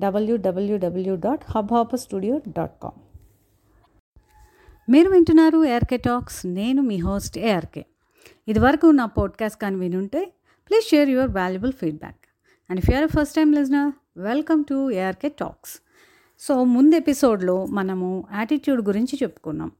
[0.00, 2.98] WWW dot hub studio dot com
[4.90, 7.84] మీరు వింటున్నారు ARK talks నేను మీ హోస్ట్ ఏఆర్కే
[8.48, 10.32] ఇదివరకు నా పాడ్కాస్ట్ కానీ వినుంటే
[10.68, 12.16] please share your valuable feedback
[12.70, 15.80] and if you're first time listener welcome to ARK talks
[16.40, 19.72] so ముందు ఎపిసోడ్లో మనము యాటిట్యూడ్ గురించి చెప్పుకున్నాం.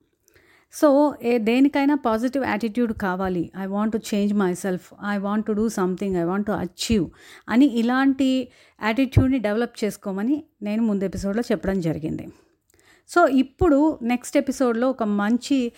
[0.73, 0.89] సో
[1.23, 3.43] ఏ దేనికైనా పాజిటివ్ యాటిట్యూడ్ కావాలి.
[3.59, 7.07] I want to change myself I want to do something I want to achieve
[7.49, 8.29] అని ఇలాంటి
[8.83, 12.27] యాటిట్యూడ్ని డెవలప్ చేసుకోమని నేను ముందు ఎపిసోడ్లో చెప్పడం జరిగింది.
[13.11, 15.73] సో ఇప్పుడు నెక్స్ట్ ఎపిసోడ్లో ఒక మంచి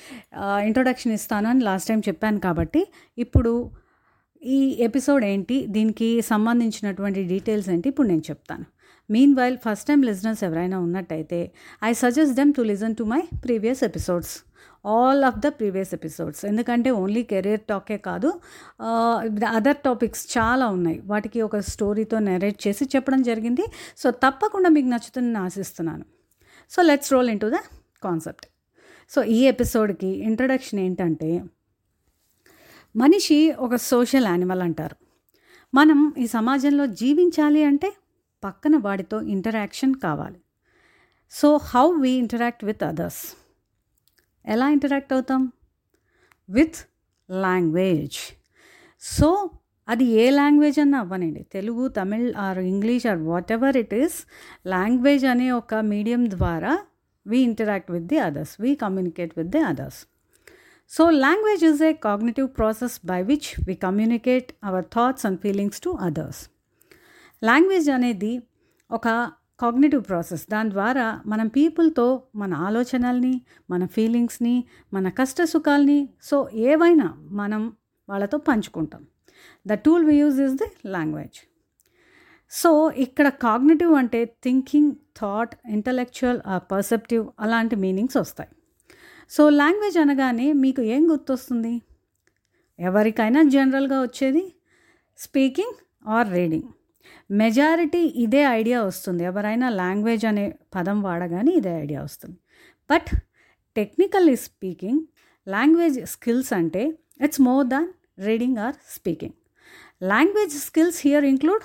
[0.69, 2.87] ఇంట్రొడక్షన్ ఇస్తానని లాస్ట్ టైం చెప్పాను కాబట్టి
[3.19, 3.71] ఇప్పుడు
[4.43, 8.65] ఈ ఎపిసోడ్ ఏంటి దీనికి సంబంధించినటువంటి డీటెయిల్స్ ఏంటి ఇప్పుడు నేను చెప్తాను.
[9.11, 11.41] Meanwhile first time listeners ఎవరైనా ఉన్నట్టయితే
[11.85, 14.35] I suggest them to listen to my previous episodes
[14.87, 18.29] all of the previous episodes ఎందుకంటే ఓన్లీ కెరీర్ టాకే కాదు.
[19.49, 20.99] అదర్ టాపిక్స్ చాలా ఉన్నాయి.
[21.05, 23.67] వాటికి ఒక స్టోరీతో నెరేట్ చేసి చెప్పడం జరిగింది.
[23.97, 26.05] సో తప్పకుండా మీకు నచ్చుతుందని ఆశిస్తున్నాను.
[26.71, 27.59] So let's roll into the
[28.05, 28.47] concept
[29.11, 31.45] so ఈ ఎపిసోడ్కి ఇంట్రడక్షన్ ఏంటంటే
[32.97, 34.97] మనిషి ఒక సోషల్ యానిమల్ అంటారు.
[35.75, 37.93] మనం ఈ సమాజంలో జీవించాలి అంటే
[38.45, 40.41] పక్కన వాడితో ఇంటరాక్షన్ కావాలి.
[41.31, 43.23] So how we interact with others
[44.47, 45.53] ఎలా ఇంటరాక్ట్ అవుతాం?
[46.51, 46.77] With
[47.31, 48.19] language.
[49.01, 49.51] సో
[49.89, 51.47] అది ఏ లాంగ్వేజ్ అన్నా అవ్వనండి.
[51.53, 53.19] Telugu Tamil or English or
[53.53, 54.27] whatever it is
[54.67, 56.79] language అనే ఒక మీడియం ద్వారా
[57.27, 58.57] we interact with the others.
[58.61, 60.07] We communicate with the others.
[60.89, 65.91] So language is a cognitive process by which we communicate our thoughts and feelings to
[66.01, 66.49] others.
[67.45, 68.43] Language అనేది
[68.91, 70.45] ఒక cognitive process.
[70.51, 72.07] దాని ద్వారా మనం పీపుల్తో
[72.37, 73.35] మన ఆలోచనల్ని
[73.71, 74.57] మన ఫీలింగ్స్ని
[74.95, 77.09] మన కష్ట సుఖాల్ని సో ఏవైనా
[77.41, 77.63] మనం
[78.09, 79.03] వాళ్ళతో పంచుకుంటాం.
[79.67, 81.39] The tool we use is the language.
[82.51, 82.71] So
[83.05, 86.41] ఇక్కడ కాగ్నేటివ్ అంటే థింకింగ్ థాట్ ఇంటలెక్చువల్
[86.73, 88.51] పర్సెప్టివ్ అలాంటి మీనింగ్స్ వస్తాయి.
[89.31, 91.75] సో లాంగ్వేజ్ అనగానే మీకు ఏం గుర్తొస్తుంది?
[92.79, 94.45] ఎవరికైనా జనరల్గా వచ్చేది
[95.19, 95.77] స్పీకింగ్
[96.09, 96.69] ఆర్ రీడింగ్.
[97.31, 99.25] మెజారిటీ ఇదే ఐడియా వస్తుంది.
[99.25, 102.37] ఎవరైనా లాంగ్వేజ్ అనే పదం వాడగానే ఇదే ఐడియా వస్తుంది.
[102.91, 103.17] But
[103.77, 105.01] technically speaking
[105.49, 109.33] language skills అంటే it's more than reading or speaking
[110.03, 111.63] language skills here include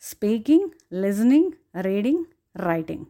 [0.00, 2.24] speaking listening reading
[2.56, 3.06] writing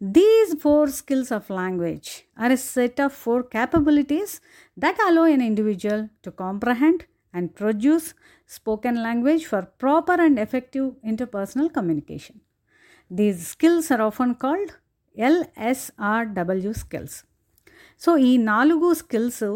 [0.00, 4.40] These four skills of language are a set of four capabilities
[4.76, 7.04] that allow an individual to comprehend
[7.34, 8.14] and produce
[8.50, 12.36] spoken language for proper and effective interpersonal communication.
[13.10, 14.70] These skills are often called
[15.16, 17.16] LSRW skills
[18.00, 19.46] so ఈ నాలుగు skills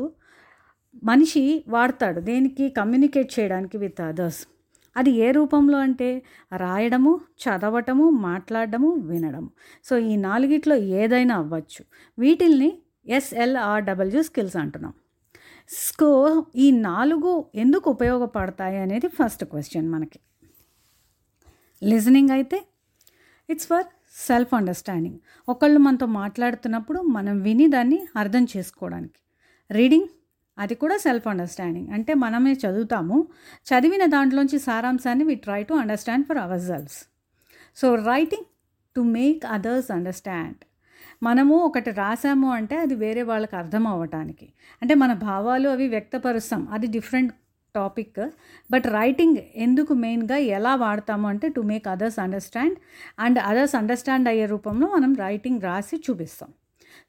[1.02, 4.40] మనిషి వాడతాడు దేనికి communicate చేయడానికి with others
[4.96, 6.08] అది ఏ రూపంలో అంటే
[6.52, 7.12] రాయడము
[7.42, 9.50] చదవటము మాట్లాడడము వినడము
[9.88, 11.82] సో ఈ నాలుగిట్లో ఏదైనా అవ్వచ్చు
[12.18, 12.70] వీటిల్ని
[13.08, 14.94] ఎస్ఎల్ఆర్డబ్ల్యూ స్కిల్స్ అంటున్నాం
[15.70, 16.08] సో
[16.56, 20.20] ఈ నాలుగు ఎందుకు ఉపయోగపడతాయి అనేది ఫస్ట్ క్వశ్చన్ మనకి.
[21.82, 22.58] లిజనింగ్ అయితే
[23.48, 23.86] ఇట్స్ ఫర్
[24.26, 25.18] సెల్ఫ్ అండర్స్టాండింగ్
[25.48, 29.20] ఒకళ్ళు మనతో మాట్లాడుతున్నప్పుడు మనం విని దాన్ని అర్థం చేసుకోవడానికి.
[29.70, 30.08] రీడింగ్
[30.58, 33.28] అది కూడా సెల్ఫ్ అండర్స్టాండింగ్ అంటే మనమే చదువుతాము
[33.66, 37.00] చదివిన దాంట్లోంచి సారాంశాన్ని we try to understand for ourselves
[37.76, 38.46] so writing
[38.96, 40.60] to make others understand
[41.22, 44.52] మనము ఒకటి రాసాము అంటే అది వేరే వాళ్ళకి అర్థం అవ్వటానికి.
[44.82, 46.68] అంటే మన భావాలు అవి వ్యక్తపరుస్తాం.
[46.72, 47.34] అది డిఫరెంట్
[47.74, 48.30] టాపిక్
[48.70, 52.76] బట్ రైటింగ్ ఎందుకు మెయిన్గా ఎలా వాడతాము అంటే to make others understand
[53.18, 56.48] and others understand అయ్యే రూపంలో మనం రైటింగ్ రాసి చూపిస్తాం.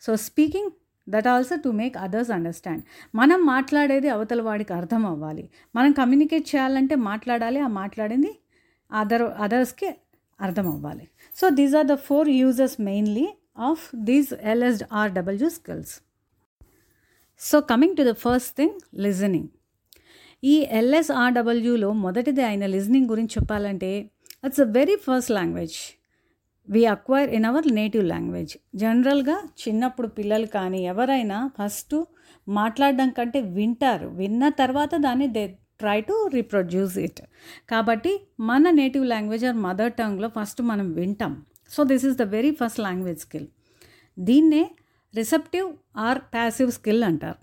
[0.02, 0.70] So speaking
[1.10, 2.84] that also to make others understand
[3.16, 5.50] మనం మాట్లాడేది అవతల వాడికి అర్థం అవ్వాలి.
[5.76, 7.60] మనం కమ్యూనికేట్ చేయాలంటే మాట్లాడాలి.
[7.60, 8.40] ఆ మాట్లాడింది
[8.92, 9.96] అదర్ అదర్స్కి
[10.42, 11.08] అర్థం అవ్వాలి.
[11.36, 15.94] So these are the four uses mainly of these LSRW skills
[17.42, 19.50] so coming to the first thing listening
[20.44, 23.92] ఈ ఎల్ఎస్ఆర్డబ్ల్యూలో మొదటిది అయిన లిజనింగ్ గురించి చెప్పాలంటే
[24.46, 25.78] it's a very first language
[26.68, 31.96] we acquire in our native language జనరల్గా చిన్నప్పుడు పిల్లలు కానీ ఎవరైనా ఫస్ట్
[32.48, 34.08] మాట్లాడడం కంటే వింటారు.
[34.10, 35.44] విన్న తర్వాత దాన్ని they
[35.82, 37.22] try to reproduce it
[37.70, 41.34] కాబట్టి మన నేటివ్ లాంగ్వేజ్ ఆర్ మదర్ టంగ్లో ఫస్ట్ మనం వింటాం.
[41.72, 43.48] So this is the very first language skill
[44.20, 44.64] దీన్నే
[45.16, 45.68] రిసెప్టివ్
[45.98, 47.40] ఆర్ ప్యాసివ్ స్కిల్ అంటారు.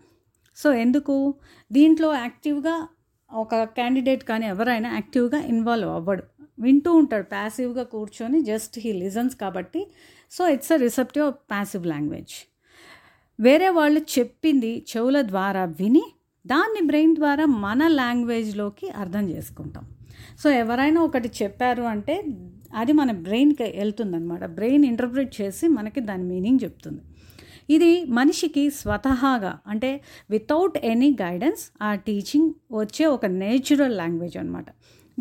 [0.57, 1.35] సో ఎందుకు?
[1.73, 2.89] దీంట్లో యాక్టివ్గా
[3.31, 6.23] ఒక క్యాండిడేట్ కానీ ఎవరైనా యాక్టివ్గా ఇన్వాల్వ్ అవ్వడు.
[6.61, 9.87] వింటూ ఉంటాడు ప్యాసివ్గా కూర్చొని జస్ట్ హీ లిజన్స్ కాబట్టి.
[10.31, 12.35] So it's a receptive passive language
[13.41, 16.05] వేరే వాళ్ళు చెప్పింది చెవుల ద్వారా విని
[16.47, 19.85] దాన్ని బ్రెయిన్ ద్వారా మన లాంగ్వేజ్లోకి అర్థం చేసుకుంటాం.
[20.43, 22.15] సో ఎవరైనా ఒకటి చెప్పారు అంటే
[22.75, 27.03] అది మన బ్రెయిన్కి వెళ్తుందనమాట బ్రెయిన్ ఇంటర్ప్రిట్ చేసి మనకి దాని మీనింగ్ చెప్తుంది.
[27.71, 30.01] ఇది మనిషికి స్వతహాగా అంటే
[30.31, 34.67] వితౌట్ ఎనీ గైడెన్స్ ఆ టీచింగ్ వచ్చే ఒక నేచురల్ లాంగ్వేజ్ అనమాట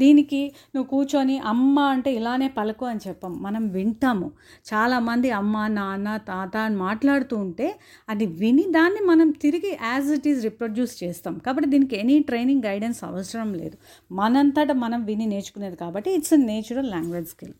[0.03, 0.41] దీనికి
[0.73, 3.31] నువ్వు కూర్చొని అమ్మ అంటే ఇలానే పలుకు అని చెప్పం.
[3.45, 4.27] మనం వింటాము.
[4.71, 7.69] చాలామంది అమ్మ నాన్న తాత అని మాట్లాడుతూ ఉంటే
[8.13, 11.35] అది విని దాన్ని మనం తిరిగి యాజ్ ఇట్ ఈజ్ రిప్రొడ్యూస్ చేస్తాం.
[11.47, 13.75] కాబట్టి దీనికి ఎనీ ట్రైనింగ్ గైడెన్స్ అవసరం లేదు.
[14.19, 17.55] మనంతట మనం విని నేర్చుకునేది కాబట్టి it's a natural language skill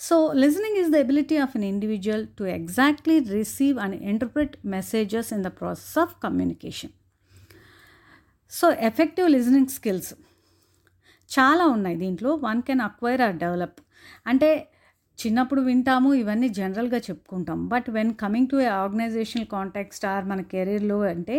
[0.00, 5.42] so listening is the ability of an individual to exactly receive and interpret messages in
[5.46, 6.92] the process of communication
[8.52, 10.10] so effective listening skills
[11.30, 12.34] చాలా ఉన్నాయి దీంట్లో.
[12.48, 13.80] One can acquire or develop
[14.26, 14.50] అంటే
[15.18, 20.98] చిన్నప్పుడు వింటాము ఇవన్నీ జనరల్గా చెప్పుకుంటాం but when coming to a organizational contact or మన కెరీర్లో
[21.10, 21.36] అంటే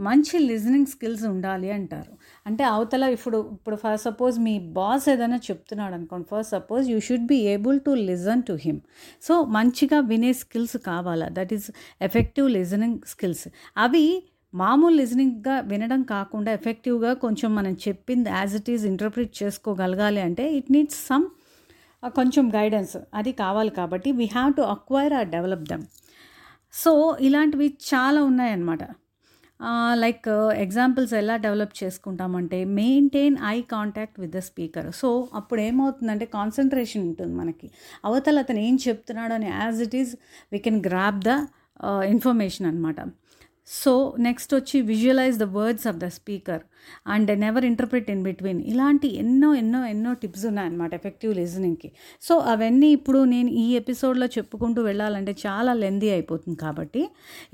[0.00, 2.12] మంచి లిజనింగ్ స్కిల్స్ ఉండాలి అంటారు.
[2.46, 7.26] అంటే అవతల ఇప్పుడు ఇప్పుడు ఫస్ట్ సపోజ్ మీ బాస్ ఏదైనా చెప్తున్నాడు అనుకోండి first suppose you should
[7.26, 8.80] be able to listen to him
[9.22, 11.28] so మంచిగా వినే స్కిల్స్ కావాలా?
[11.32, 11.68] That is
[12.00, 13.46] effective listening skills
[13.76, 14.06] అవి
[14.54, 20.70] మామూలు లిజనింగ్గా వినడం కాకుండా ఎఫెక్టివ్గా కొంచెం మనం చెప్పింది యాజ్ ఇట్ ఈజ్ ఇంటర్ప్రిట్ చేసుకోగలగాలి అంటే ఇట్
[20.72, 21.26] నీడ్స్ సమ్
[22.02, 25.84] కొంచెం గైడెన్స్ అది కావాలి కాబట్టి we have to acquire or develop them
[26.74, 28.84] so ఇలాంటివి చాలా ఉన్నాయన్నమాట.
[30.02, 30.28] లైక్
[30.64, 37.34] ఎగ్జాంపుల్స్ ఎలా develop చేసుకుంటామంటే maintain eye contact with the speaker so అప్పుడు ఏమవుతుందంటే కాన్సన్ట్రేషన్ ఉంటుంది
[37.34, 37.68] మనకి.
[38.04, 40.12] అవతల అతను ఏం చెప్తున్నాడో అని as it is
[40.52, 41.32] we can grasp the
[42.14, 43.00] information అనమాట
[43.68, 46.62] సో నెక్స్ట్ వచ్చి visualise the words of the speaker
[47.06, 51.88] and never interpret in between ఇలాంటి ఎన్నో ఎన్నో ఎన్నో టిప్స్ ఉన్నాయన్నమాట ఎఫెక్టివ్ లిజనింగ్కి
[52.22, 57.04] సో అవన్నీ ఇప్పుడు నేను ఈ ఎపిసోడ్లో చెప్పుకుంటూ వెళ్ళాలంటే చాలా లెందీ అయిపోతుంది కాబట్టి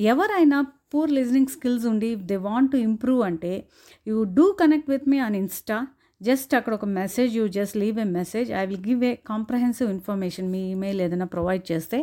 [0.06, 0.58] ఎవరైనా
[0.94, 3.52] పూర్ లిజనింగ్ స్కిల్స్ ఉండి దే వాంట్ టు ఇంప్రూవ్ అంటే
[4.06, 5.78] you do connect with me on insta
[6.20, 10.48] just అక్కడ ఒక message you just leave a message I will give a comprehensive information
[10.54, 11.98] me email ఏదైనా ప్రొవైడ్ చేస్తే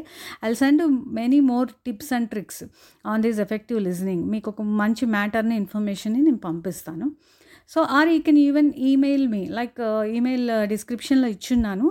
[0.47, 0.83] I send
[1.19, 2.63] many more tips and tricks
[3.05, 7.07] on this effective listening మీకు ఒక మంచి మ్యాటర్ని ఇన్ఫర్మేషన్ని నేను పంపిస్తాను.
[7.71, 9.79] So or you can even email me like
[10.17, 11.87] email డిస్క్రిప్షన్లో ఇచ్చున్నాను.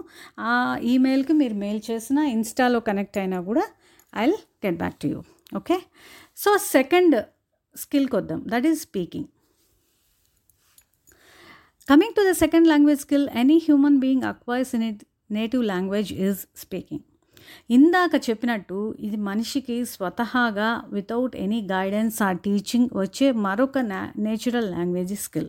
[0.50, 0.52] ఆ
[0.92, 3.64] ఈమెయిల్కి మీరు మెయిల్ చేసిన ఇన్స్టాలో కనెక్ట్ అయినా కూడా
[4.12, 5.20] I will get back to you
[5.60, 5.76] okay
[6.42, 7.16] so second
[7.76, 9.28] స్కిల్కి వద్దాం that is speaking
[11.88, 14.98] Coming to the second language skill, any human being acquires in it
[15.36, 17.04] native language is speaking
[17.76, 23.78] ఇందాక చెప్పినట్టు ఇది మనిషికి స్వతహాగా వితౌట్ ఎనీ గైడెన్స్ ఆ teaching వచ్చే మరొక
[24.26, 25.48] natural language skill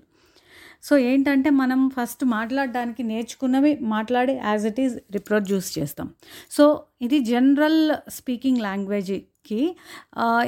[0.87, 6.09] so ఏంటంటే మనం ఫస్ట్ మాట్లాడడానికి నేర్చుకున్నవి మాట్లాడి యాజ్ ఇట్ ఈజ్ రిప్రొడ్యూస్ చేస్తాం.
[6.57, 6.63] సో
[7.07, 7.81] ఇది జనరల్
[8.17, 9.11] స్పీకింగ్ లాంగ్వేజ్
[9.49, 9.61] కి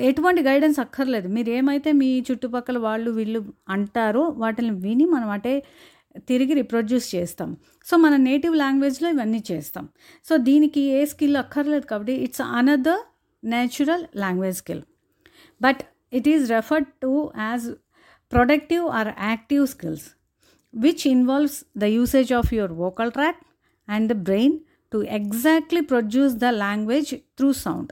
[0.09, 1.27] ఎటువంటి గైడెన్స్ అక్కర్లేదు.
[1.35, 3.41] మీరు ఏమైతే మీ చుట్టుపక్కల వాళ్ళు వీళ్ళు
[3.75, 5.53] అంటారో వాటిని విని మనం అటే
[6.29, 7.49] తిరిగి రిప్రొడ్యూస్ చేస్తాం.
[7.87, 9.85] సో మన నేటివ్ లాంగ్వేజ్లో ఇవన్నీ చేస్తాం.
[10.25, 13.03] సో దీనికి ఏ స్కిల్ అక్కర్లేదు కాబట్టి it's another
[13.43, 14.81] natural language skill
[15.61, 15.81] but
[16.17, 17.11] it is referred to
[17.49, 17.67] as
[18.31, 20.07] productive or active skills
[20.73, 23.39] which involves the usage of your vocal track
[23.87, 24.57] and the brain
[24.91, 27.91] to exactly produce the language through sound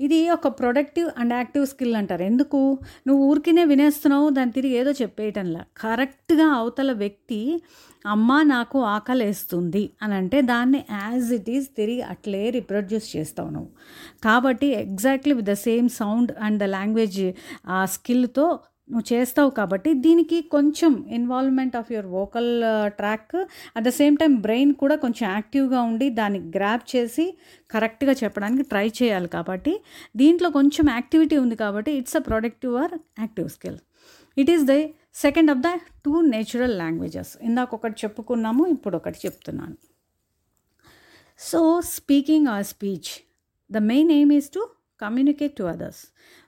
[0.00, 2.22] ఇది ఒక productive and active skill అంటారు.
[2.22, 2.78] ఎందుకు?
[3.06, 5.64] నువ్వు ఊరికినే వినేస్తున్నావు దాని తిరిగి ఏదో చెప్పేయటంలా.
[5.76, 7.62] కరెక్ట్గా అవతల వ్యక్తి
[8.06, 13.68] అమ్మ నాకు ఆకలేస్తుంది అని అంటే దాన్ని యాజ్ ఇట్ ఈజ్ తిరిగి అట్లే రిప్రొడ్యూస్ చేస్తావు నువ్వు.
[14.24, 17.32] కాబట్టి exactly with the same sound and the language
[17.68, 18.58] ఆ స్కిల్తో
[18.90, 22.50] నువ్వు చేస్తావు కాబట్టి దీనికి కొంచెం involvement of your vocal
[22.88, 23.36] track
[23.76, 27.38] at the same time brain కూడా కొంచెం యాక్టివ్గా ఉండి దాన్ని గ్రాప్ చేసి
[27.70, 29.74] కరెక్ట్గా చెప్పడానికి ట్రై చేయాలి కాబట్టి
[30.16, 33.78] దీంట్లో కొంచెం యాక్టివిటీ ఉంది కాబట్టి it's a productive or active skill
[34.36, 34.76] it is the
[35.14, 35.70] second of the
[36.04, 39.76] two natural languages ఇందాక ఒకటి చెప్పుకున్నాము ఇప్పుడు ఒకటి చెప్తున్నాను.
[41.40, 43.10] So speaking or speech
[43.70, 44.62] the main aim is to
[45.00, 46.02] communicate to others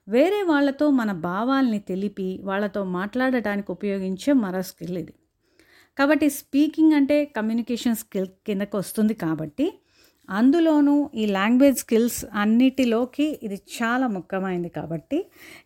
[0.08, 5.14] వేరే వాళ్ళతో మన భావాల్ని తెలిపి వాళ్ళతో మాట్లాడటానికి ఉపయోగించే మరో స్కిల్ ఇది.
[5.98, 9.66] కాబట్టి స్పీకింగ్ అంటే కమ్యూనికేషన్ స్కిల్ కిందకు వస్తుంది కాబట్టి
[10.28, 15.18] అందులోనూ ఈ లాంగ్వేజ్ స్కిల్స్ అన్నిటిలోకి ఇది చాలా ముఖ్యమైనది కాబట్టి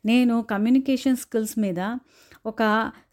[0.04, 1.80] నేను కమ్యూనికేషన్ స్కిల్స్ మీద
[2.44, 2.62] ఒక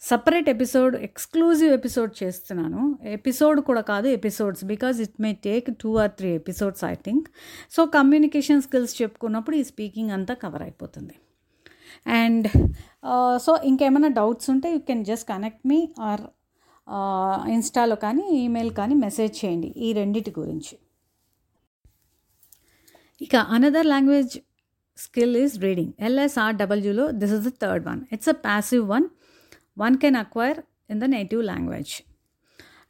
[0.09, 2.81] సపరేట్ ఎపిసోడ్ ఎక్స్క్లూజివ్ ఎపిసోడ్ చేస్తున్నాను.
[3.17, 4.61] ఎపిసోడ్ కూడా కాదు episodes.
[4.73, 7.25] Because it may take two or three episodes I think
[7.75, 11.15] so communication skills చెప్పుకున్నప్పుడు ఈ స్పీకింగ్ అంతా కవర్ అయిపోతుంది.
[12.21, 12.47] అండ్
[13.45, 15.79] సో uh, ఇంకేమైనా డౌట్స్ ఉంటే you can just connect me
[16.09, 16.23] or
[17.55, 20.75] ఇన్స్టాలో కానీ ఈమెయిల్ కానీ మెసేజ్ చేయండి ఈ రెండిటి గురించి.
[23.21, 24.33] ఇక another language
[24.97, 29.07] skill is reading ఎల్ఎస్ఆర్డబ్ల్యూలో this is the third one it's a passive one
[29.77, 31.93] one can acquire in the native language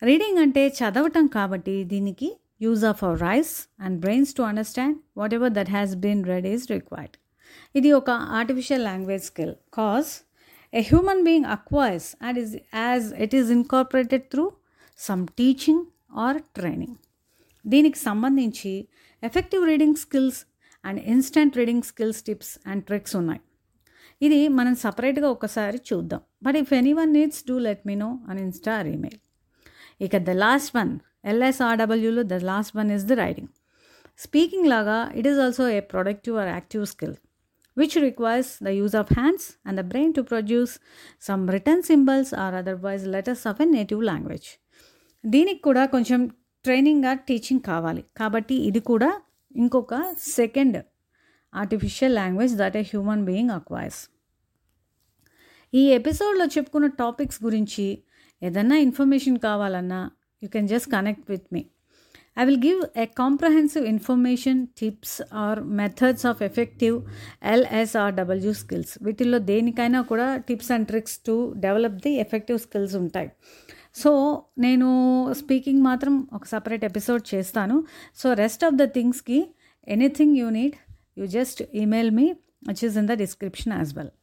[0.02, 2.30] reading అంటే చదవటం కాబట్టి దీనికి
[2.62, 3.54] use of our eyes
[3.86, 4.98] and brains to understand
[5.34, 7.16] whatever that has been read is required
[7.76, 10.12] ఇది ఒక artificial language skill cause
[10.74, 14.46] a human being acquires and is as it is incorporated through
[15.00, 15.84] some teaching
[16.18, 16.98] or training
[17.66, 18.74] దీనికి సంబంధించి
[19.24, 20.40] effective reading skills
[20.84, 23.42] and instant reading skills tips and tricks ఉన్నాయి.
[24.22, 26.22] ఇది మనం సపరేట్గా ఒకసారి చూద్దాం.
[26.46, 29.20] But if anyone needs do let me know అని insta or email
[30.06, 30.92] ఇక the last one
[31.34, 33.54] ఎల్ఎస్ఆర్డబ్ల్యూలో the last one is the writing
[34.26, 37.16] speaking లాగా it is also a productive or active skill
[37.78, 40.72] which requires the use of hands and the brain to produce
[41.26, 44.48] some written symbols or otherwise letters of a native language.
[45.24, 46.22] దీనికి కూడా కొంచెం
[46.66, 48.04] ట్రైనింగ్గా teaching కావాలి.
[48.20, 49.10] కాబట్టి ఇది కూడా
[49.64, 49.94] ఇంకొక
[50.38, 50.78] second
[51.56, 54.10] artificial language that a human being acquires.
[55.74, 58.04] ఈ ఎపిసోడ్లో చెప్పుకున్న టాపిక్స్ గురించి
[58.44, 60.12] ఏదన్నా ఇన్ఫర్మేషన్ కావాలన్నా
[60.44, 61.66] you can just connect with me.
[62.40, 66.96] I will give a comprehensive information, tips or methods of effective
[67.44, 68.98] LSRW skills.
[69.02, 73.32] వీటిల్లో దేనికైనా కూడా tips and tricks to develop the effective skills ఉంటాయి.
[73.96, 74.88] సో నేను
[75.34, 77.84] స్పీకింగ్ మాత్రం ఒక సపరేట్ ఎపిసోడ్ చేస్తాను.
[78.16, 79.56] So rest of the థింగ్స్కి
[79.88, 80.87] anything you need
[81.18, 82.26] you just email me
[82.68, 84.14] which is in the description as well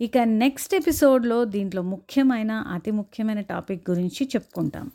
[0.00, 4.86] ఇక next ఎపిసోడ్లో దీంట్లో ముఖ్యమైన అతి ముఖ్యమైన టాపిక్ గురించి చెప్పుకుంటాం.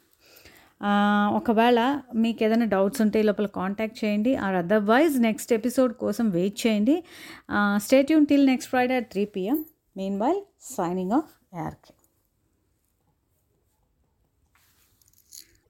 [1.36, 1.80] ఒకవేళ
[2.16, 4.36] మీకు ఏదైనా డౌట్స్ ఉంటే ఈ లోపల కాంటాక్ట్ చేయండి.
[4.36, 6.96] ఆర్ అదర్వైజ్ నెక్స్ట్ ఎపిసోడ్ కోసం వెయిట్ చేయండి.
[7.78, 9.60] Stay tune till next Friday at three PM
[10.22, 10.42] meanwhile
[10.78, 11.94] signing off ARK